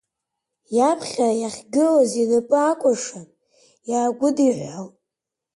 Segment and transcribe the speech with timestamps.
[0.77, 3.27] Иаԥхьа иахьгылаз инапы акәыршан
[3.89, 4.93] иааигәыдиҳәҳәалт.